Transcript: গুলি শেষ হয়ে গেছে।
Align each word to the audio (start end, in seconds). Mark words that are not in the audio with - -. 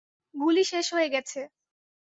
গুলি 0.35 0.63
শেষ 0.71 0.87
হয়ে 0.95 1.09
গেছে। 1.09 1.39